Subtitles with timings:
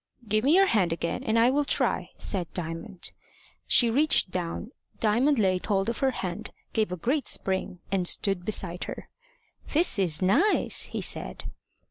[0.27, 3.11] "Give me your hand again, and I will, try" said Diamond.
[3.67, 8.43] She reached down, Diamond laid hold of her hand, gave a great spring, and stood
[8.43, 9.09] beside her.
[9.73, 11.43] "This is nice!" he said.